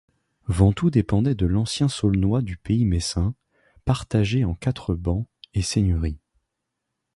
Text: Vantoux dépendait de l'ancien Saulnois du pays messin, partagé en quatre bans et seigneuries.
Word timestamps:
Vantoux 0.47 0.89
dépendait 0.89 1.35
de 1.35 1.45
l'ancien 1.45 1.87
Saulnois 1.87 2.41
du 2.41 2.57
pays 2.57 2.85
messin, 2.85 3.35
partagé 3.85 4.43
en 4.45 4.55
quatre 4.55 4.95
bans 4.95 5.27
et 5.53 5.61
seigneuries. 5.61 6.17